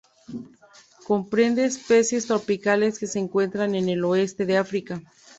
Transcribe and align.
Comprende 1.05 1.63
especies 1.63 2.25
tropicales 2.25 2.97
que 2.97 3.05
se 3.05 3.19
encuentran 3.19 3.75
en 3.75 3.87
el 3.87 4.03
oeste 4.03 4.47
de 4.47 4.57
África. 4.57 4.99